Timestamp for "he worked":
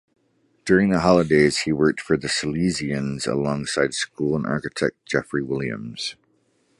1.59-2.01